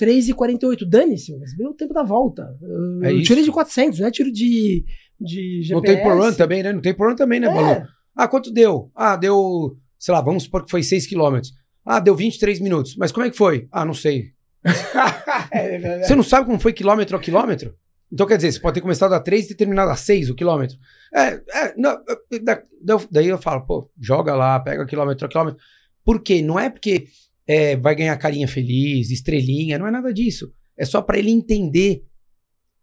[0.00, 2.56] 3,48, dane-se, mas o tempo da volta.
[2.62, 3.26] Eu, É eu isso.
[3.28, 4.84] tirei de 400, não é tiro de,
[5.20, 5.72] de GPS.
[5.72, 6.72] Não tem por run também, né?
[6.72, 7.68] Não tem por run também, né, Balu?
[7.70, 7.86] É,
[8.16, 8.90] Ah, quanto deu?
[8.94, 11.40] Ah, deu, sei lá, vamos supor que foi 6 km.
[11.90, 12.96] Ah, deu 23 minutos.
[12.96, 13.66] Mas como é que foi?
[13.72, 14.32] Ah, não sei.
[16.04, 17.74] Você não sabe como foi quilômetro a quilômetro?
[18.12, 20.34] Então quer dizer, você pode ter começado a 3 e ter terminado a 6 o
[20.34, 20.76] quilômetro.
[21.14, 22.02] É, é, não,
[22.42, 25.60] da- da- daí eu falo, pô, joga lá, pega quilômetro a quilômetro.
[26.04, 26.40] Por quê?
[26.42, 27.06] Não é porque
[27.46, 30.52] é, vai ganhar carinha feliz, estrelinha, não é nada disso.
[30.76, 32.04] É só pra ele entender,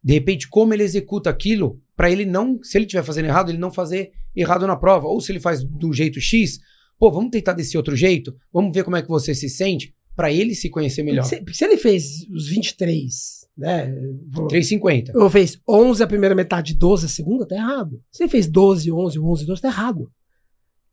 [0.03, 3.57] de repente, como ele executa aquilo, pra ele não, se ele estiver fazendo errado, ele
[3.57, 5.07] não fazer errado na prova.
[5.07, 6.59] Ou se ele faz do jeito X,
[6.99, 10.31] pô, vamos tentar desse outro jeito, vamos ver como é que você se sente, pra
[10.31, 11.23] ele se conhecer melhor.
[11.25, 13.93] Se, se ele fez os 23, né?
[14.31, 15.11] vou- 3,50.
[15.15, 18.01] Ou fez 11 a primeira metade, 12 a segunda, tá errado.
[18.11, 20.09] Se ele fez 12, 11, 11, 12, tá errado.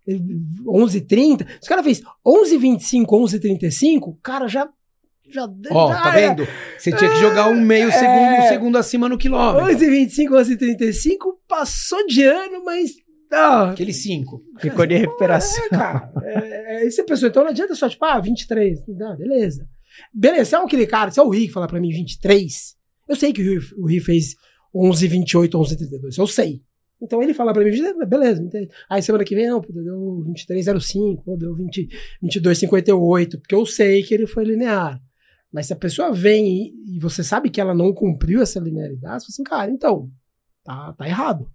[0.07, 1.47] Ele- 11, 30.
[1.61, 4.69] Se o cara fez 11, 25, 11, 35, cara, já.
[5.31, 6.45] já Ó, já tá vendo?
[6.77, 7.93] Você tinha que jogar um meio É.
[7.93, 9.71] segundo, um segundo acima no quilômetro.
[9.73, 12.91] 11, 25, 11, 35, passou de ano, mas.
[13.33, 14.43] Ah, Aquele 5.
[14.61, 15.65] Ficou de recuperação.
[15.65, 16.13] É, cara.
[16.23, 18.87] É, é, essa pessoa, então não adianta só, tipo, ah, 23.
[18.89, 19.67] Não, beleza.
[20.13, 22.77] Beleza, se é aquele cara, se é o Rick falar pra mim 23,
[23.09, 24.35] eu sei que o Rick, o Rick fez
[24.75, 26.19] 11, 28, 11, 32.
[26.19, 26.63] Eu sei.
[27.01, 28.43] Então ele fala pra mim, 23, beleza.
[28.43, 28.69] entende?
[28.89, 31.89] Aí semana que vem, não, deu 23,05, pô, deu 20,
[32.23, 35.01] 22,58, porque eu sei que ele foi linear.
[35.53, 39.25] Mas se a pessoa vem e, e você sabe que ela não cumpriu essa linearidade,
[39.25, 40.11] você fala assim, cara, então,
[40.65, 41.51] tá, tá errado.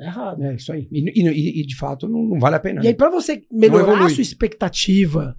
[0.00, 0.42] Tá errado.
[0.42, 0.88] É isso aí.
[0.90, 2.80] E, e- e, de fato não, não vale a pena.
[2.82, 2.96] E aí, né?
[2.96, 5.36] pra você melhorar a sua expectativa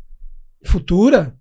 [0.63, 1.35] futura,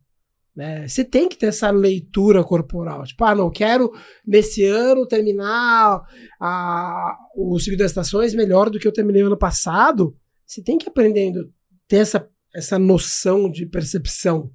[0.57, 3.05] né, você tem que ter essa leitura corporal.
[3.05, 3.91] Tipo, ah, não, quero
[4.27, 6.01] nesse ano terminar
[6.41, 10.17] a, o ciclo das estações melhor do que eu terminei ano passado.
[10.47, 11.53] Você tem que ir aprendendo,
[11.87, 14.51] ter essa, essa noção de percepção.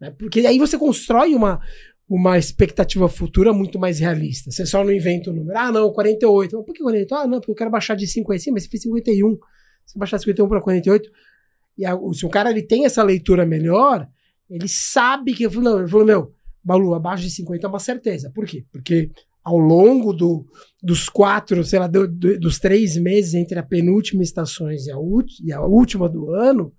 [0.00, 0.10] né?
[0.18, 1.58] Porque aí você constrói uma,
[2.08, 4.50] uma expectativa futura muito mais realista.
[4.50, 5.58] Você só não inventa o número.
[5.58, 6.56] Ah, não, 48.
[6.56, 7.14] Mas por que 48?
[7.14, 8.38] Ah, não, porque eu quero baixar de 50.
[8.38, 9.38] Sim, mas você fez 51.
[9.86, 11.10] Se baixar 51 para 48.
[11.78, 14.06] E a, se o cara ele tem essa leitura melhor,
[14.48, 15.48] ele sabe que.
[15.48, 18.30] Não, ele falou, meu, Balu, abaixo de 50 é uma certeza.
[18.34, 18.64] Por quê?
[18.70, 19.10] Porque
[19.42, 20.46] ao longo do,
[20.82, 24.96] dos quatro, sei lá, do, do, dos três meses entre a penúltima estações e a,
[25.42, 26.72] e a última do ano,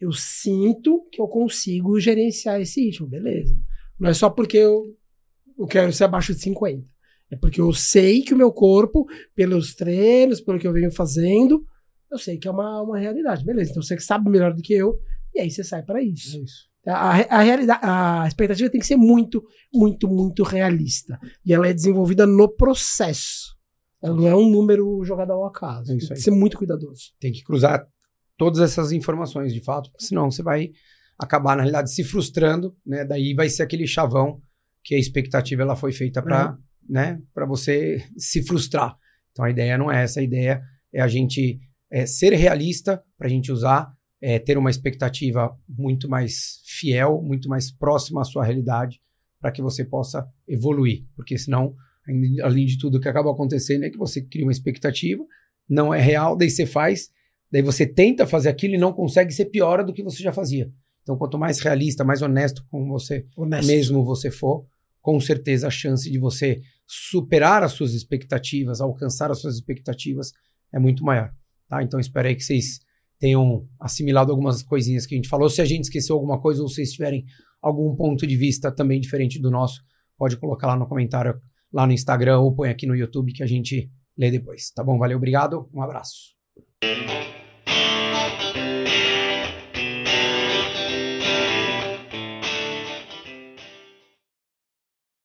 [0.00, 3.56] eu sinto que eu consigo gerenciar esse ritmo, beleza.
[3.98, 4.96] Não é só porque eu,
[5.58, 6.86] eu quero ser abaixo de 50.
[7.30, 11.64] É porque eu sei que o meu corpo, pelos treinos, pelo que eu venho fazendo,
[12.10, 13.44] eu sei que é uma, uma realidade.
[13.44, 14.98] Beleza, então você que sabe melhor do que eu,
[15.34, 16.36] e aí você sai para isso.
[16.36, 16.68] É isso.
[16.86, 21.18] A, a, realidade, a expectativa tem que ser muito, muito, muito realista.
[21.44, 23.56] E ela é desenvolvida no processo.
[24.02, 25.92] Ela não é um número jogado ao acaso.
[25.92, 27.12] É tem que ser muito cuidadoso.
[27.20, 27.86] Tem que cruzar
[28.38, 30.70] todas essas informações, de fato, senão você vai
[31.18, 33.04] acabar, na realidade, se frustrando, né?
[33.04, 34.40] Daí vai ser aquele chavão
[34.84, 36.56] que a expectativa ela foi feita para
[36.88, 36.92] é.
[36.92, 38.96] né, você se frustrar.
[39.32, 43.26] Então a ideia não é essa, a ideia é a gente é, ser realista para
[43.26, 48.44] a gente usar é, ter uma expectativa muito mais fiel, muito mais próxima à sua
[48.44, 49.00] realidade,
[49.40, 51.04] para que você possa evoluir.
[51.14, 51.74] Porque senão,
[52.42, 55.22] além de tudo, o que acaba acontecendo é que você cria uma expectativa,
[55.68, 57.10] não é real, daí você faz,
[57.52, 60.72] daí você tenta fazer aquilo e não consegue ser pior do que você já fazia.
[61.08, 63.66] Então, quanto mais realista, mais honesto com você honesto.
[63.66, 64.66] mesmo você for,
[65.00, 70.34] com certeza a chance de você superar as suas expectativas, alcançar as suas expectativas
[70.70, 71.32] é muito maior.
[71.66, 71.82] Tá?
[71.82, 72.80] Então, espero aí que vocês
[73.18, 75.48] tenham assimilado algumas coisinhas que a gente falou.
[75.48, 77.24] Se a gente esqueceu alguma coisa ou vocês tiverem
[77.62, 79.80] algum ponto de vista também diferente do nosso,
[80.18, 81.40] pode colocar lá no comentário,
[81.72, 84.70] lá no Instagram ou põe aqui no YouTube que a gente lê depois.
[84.72, 84.98] Tá bom?
[84.98, 86.36] Valeu, obrigado, um abraço.